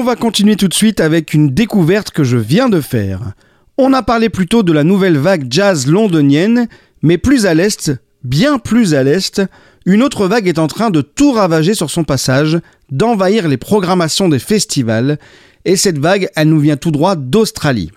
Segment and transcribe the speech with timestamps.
[0.00, 3.34] on va continuer tout de suite avec une découverte que je viens de faire.
[3.76, 6.68] On a parlé plutôt de la nouvelle vague jazz londonienne,
[7.02, 7.92] mais plus à l'est,
[8.24, 9.42] bien plus à l'est,
[9.84, 12.58] une autre vague est en train de tout ravager sur son passage,
[12.90, 15.18] d'envahir les programmations des festivals,
[15.66, 17.90] et cette vague, elle nous vient tout droit d'Australie.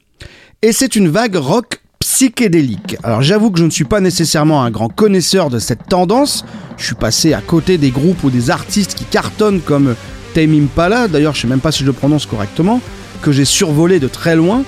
[0.61, 2.97] Et c'est une vague rock psychédélique.
[3.01, 6.43] Alors j'avoue que je ne suis pas nécessairement un grand connaisseur de cette tendance,
[6.75, 9.95] je suis passé à côté des groupes ou des artistes qui cartonnent comme
[10.33, 12.81] Tame Impala, d'ailleurs je sais même pas si je le prononce correctement,
[13.21, 14.63] que j'ai survolé de très loin,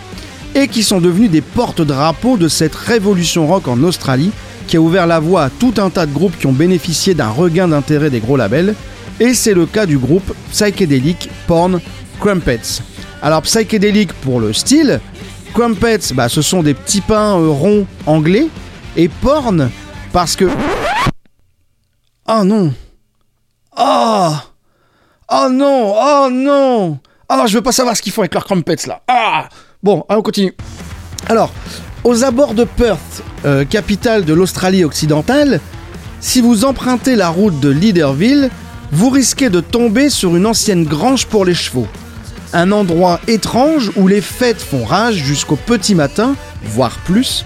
[0.53, 4.31] et qui sont devenus des porte-drapeaux de cette révolution rock en Australie,
[4.67, 7.29] qui a ouvert la voie à tout un tas de groupes qui ont bénéficié d'un
[7.29, 8.75] regain d'intérêt des gros labels,
[9.19, 11.79] et c'est le cas du groupe Psychedelic Porn
[12.19, 12.81] Crumpets.
[13.21, 14.99] Alors Psychedelic pour le style,
[15.53, 18.47] Crumpets, bah, ce sont des petits pains euh, ronds anglais,
[18.97, 19.69] et Porn
[20.11, 20.45] parce que...
[22.27, 22.73] Oh non!
[23.77, 24.33] Oh
[25.31, 28.75] Oh non Oh non Oh, je veux pas savoir ce qu'ils font avec leurs crumpets
[28.87, 29.01] là.
[29.07, 29.49] Ah
[29.81, 30.53] Bon, allez, on continue.
[31.27, 31.51] Alors,
[32.03, 35.59] aux abords de Perth, euh, capitale de l'Australie occidentale,
[36.19, 38.49] si vous empruntez la route de Leaderville,
[38.91, 41.87] vous risquez de tomber sur une ancienne grange pour les chevaux.
[42.53, 47.43] Un endroit étrange où les fêtes font rage jusqu'au petit matin, voire plus,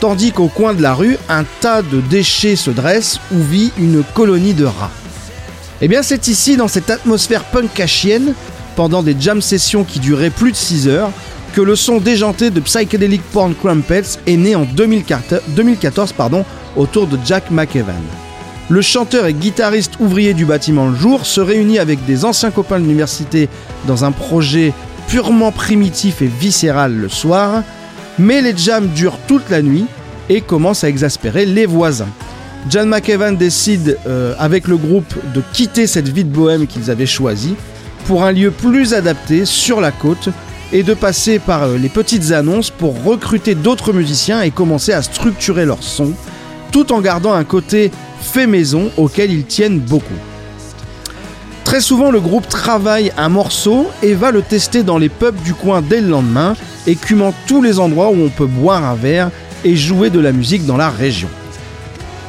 [0.00, 4.02] tandis qu'au coin de la rue, un tas de déchets se dresse où vit une
[4.14, 4.90] colonie de rats.
[5.84, 8.34] Eh bien, c'est ici, dans cette atmosphère punk cachienne,
[8.76, 11.10] pendant des jam sessions qui duraient plus de 6 heures,
[11.54, 16.44] que le son déjanté de Psychedelic Porn Crumpets est né en 2014 pardon,
[16.76, 18.00] autour de Jack McEvan.
[18.68, 22.78] Le chanteur et guitariste ouvrier du bâtiment Le Jour se réunit avec des anciens copains
[22.78, 23.48] de l'université
[23.88, 24.72] dans un projet
[25.08, 27.64] purement primitif et viscéral le soir,
[28.20, 29.86] mais les jams durent toute la nuit
[30.28, 32.08] et commencent à exaspérer les voisins.
[32.68, 37.06] John McEvan décide euh, avec le groupe de quitter cette vie de bohème qu'ils avaient
[37.06, 37.56] choisie
[38.06, 40.28] pour un lieu plus adapté sur la côte
[40.72, 45.02] et de passer par euh, les petites annonces pour recruter d'autres musiciens et commencer à
[45.02, 46.12] structurer leur son,
[46.70, 47.90] tout en gardant un côté
[48.20, 50.14] fait maison auquel ils tiennent beaucoup.
[51.64, 55.54] Très souvent, le groupe travaille un morceau et va le tester dans les pubs du
[55.54, 56.54] coin dès le lendemain,
[56.86, 59.30] écumant tous les endroits où on peut boire un verre
[59.64, 61.28] et jouer de la musique dans la région.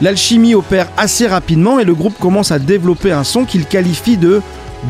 [0.03, 4.41] L'alchimie opère assez rapidement et le groupe commence à développer un son qu'il qualifie de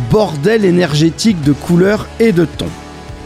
[0.09, 2.65] bordel énergétique de couleurs et de tons.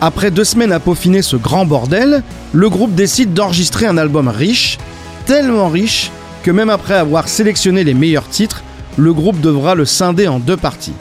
[0.01, 4.77] Après deux semaines à peaufiner ce grand bordel, le groupe décide d'enregistrer un album riche,
[5.25, 6.11] tellement riche
[6.43, 8.63] que même après avoir sélectionné les meilleurs titres,
[8.97, 10.91] le groupe devra le scinder en deux parties.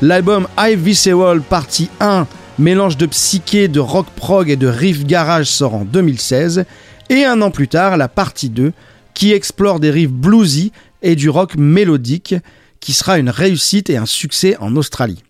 [0.00, 2.26] L'album High Visceral partie 1,
[2.58, 6.64] mélange de psyché, de rock prog et de riff garage sort en 2016,
[7.10, 8.72] et un an plus tard, la partie 2,
[9.14, 12.34] qui explore des riffs bluesy et du rock mélodique,
[12.80, 15.22] qui sera une réussite et un succès en Australie.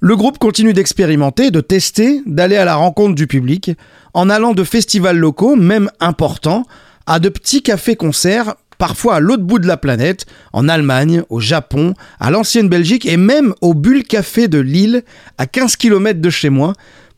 [0.00, 3.70] Le groupe continue d'expérimenter, de tester, d'aller à la rencontre du public,
[4.12, 6.64] en allant de festivals locaux, même importants,
[7.06, 11.94] à de petits cafés-concerts, parfois à l'autre bout de la planète, en Allemagne, au Japon,
[12.20, 15.02] à l'ancienne Belgique et même au Bulle Café de Lille,
[15.38, 16.74] à 15 km de chez moi,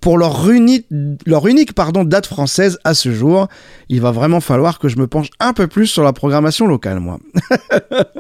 [0.09, 3.47] pour leur unique, pardon, date française à ce jour.
[3.91, 6.99] Il va vraiment falloir que je me penche un peu plus sur la programmation locale,
[6.99, 7.19] moi.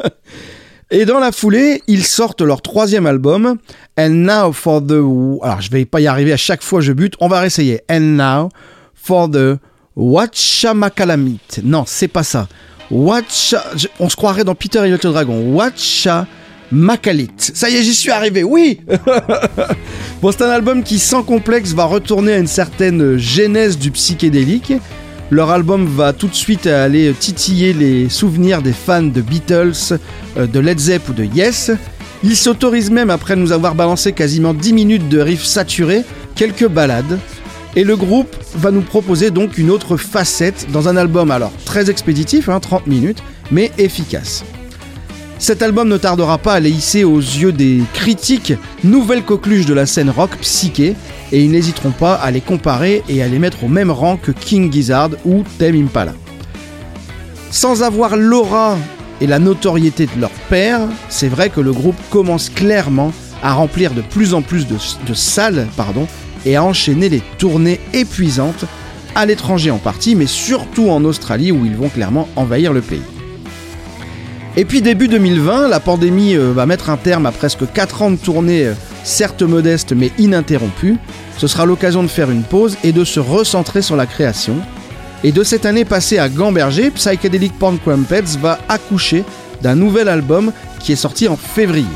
[0.91, 3.56] Et dans la foulée, ils sortent leur troisième album,
[3.99, 5.00] And Now for the...
[5.43, 7.15] Alors, je vais pas y arriver à chaque fois, je bute.
[7.21, 7.81] On va réessayer.
[7.91, 8.50] And Now
[8.93, 9.56] for the
[9.97, 11.60] Watchamakalamite.
[11.65, 12.49] Non, c'est pas ça.
[12.91, 13.65] Watcha...
[13.99, 15.55] On se croirait dans Peter et le Dragon.
[15.55, 16.26] Watcha...
[17.55, 18.81] Ça y est, j'y suis arrivé, oui
[20.23, 24.75] Bon, c'est un album qui, sans complexe, va retourner à une certaine genèse du psychédélique.
[25.31, 29.99] Leur album va tout de suite aller titiller les souvenirs des fans de Beatles,
[30.37, 31.71] euh, de Led Zepp ou de Yes.
[32.25, 36.03] Ils s'autorisent même, après nous avoir balancé quasiment 10 minutes de riffs saturés,
[36.35, 37.19] quelques ballades.
[37.77, 41.91] Et le groupe va nous proposer donc une autre facette dans un album alors très
[41.91, 44.45] expéditif, 30 hein, minutes, mais efficace.
[45.38, 49.75] Cet album ne tardera pas à les hisser aux yeux des critiques nouvelle coqueluche de
[49.75, 50.96] la scène rock psyché,
[51.31, 54.32] et ils n'hésiteront pas à les comparer et à les mettre au même rang que
[54.32, 56.14] King Gizzard ou Tame Impala.
[57.52, 58.76] Sans avoir l'aura
[59.20, 63.12] et la notoriété de leur père, c'est vrai que le groupe commence clairement
[63.43, 66.08] à remplir de plus en plus de, salles pardon,
[66.46, 68.64] et à enchaîner les tournées épuisantes,
[69.14, 73.02] à l'étranger en partie, mais surtout en Australie où ils vont clairement envahir le pays.
[74.56, 78.11] Et puis début 2020, la pandémie euh, va mettre un terme à presque 4 ans
[78.11, 78.75] de tournée, euh,
[79.05, 80.97] certes modeste mais ininterrompue.
[81.37, 84.56] Ce sera l'occasion de faire une pause et de se recentrer sur la création.
[85.25, 89.25] Et de cette année passée à Gamberger, Psychedelic Porn Crumpets va accoucher
[89.62, 91.87] d'un nouvel album qui est sorti en février.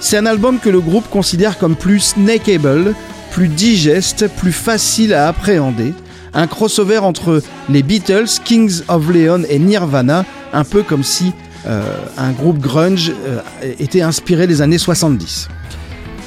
[0.00, 2.94] C'est un album que le groupe considère comme plus snakeable,
[3.30, 5.92] plus digeste, plus facile à appréhender.
[6.34, 11.32] Un crossover entre les Beatles, Kings of Leon et Nirvana, un peu comme si
[11.66, 13.40] un groupe grunge euh,
[13.78, 15.48] était inspiré des années 70.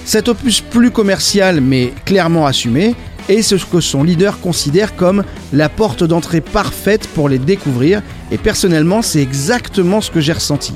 [0.05, 2.95] Cet opus plus commercial mais clairement assumé
[3.29, 8.01] est ce que son leader considère comme la porte d'entrée parfaite pour les découvrir
[8.31, 10.73] et personnellement c'est exactement ce que j'ai ressenti.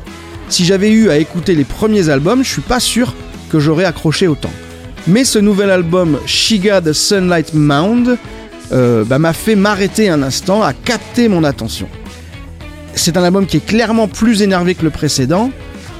[0.49, 3.13] Si j'avais eu à écouter les premiers albums, je suis pas sûr
[3.49, 4.51] que j'aurais accroché autant.
[5.07, 8.17] Mais ce nouvel album, Shiga the Sunlight Mound,
[8.71, 11.87] euh, bah, m'a fait m'arrêter un instant, à capter mon attention.
[12.95, 15.51] C'est un album qui est clairement plus énervé que le précédent,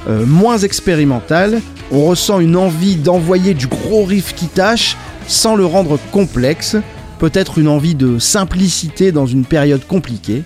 [0.08, 1.60] euh, moins expérimental.
[1.90, 4.96] On ressent une envie d'envoyer du gros riff qui tâche
[5.26, 6.76] sans le rendre complexe.
[7.18, 10.42] Peut-être une envie de simplicité dans une période compliquée.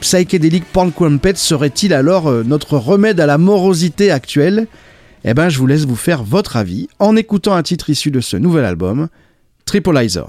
[0.00, 4.66] Psychedelic Porn Crumpet serait-il alors euh, notre remède à la morosité actuelle?
[5.24, 8.20] Eh ben, je vous laisse vous faire votre avis en écoutant un titre issu de
[8.20, 9.08] ce nouvel album,
[9.64, 10.28] Tripolizer.